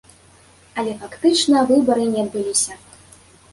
Але 0.83 0.95
фактычна 1.01 1.57
выбары 1.73 2.09
не 2.17 2.25
адбыліся. 2.25 2.73